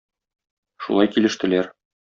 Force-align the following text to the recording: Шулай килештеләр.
Шулай 0.87 1.13
килештеләр. 1.17 1.73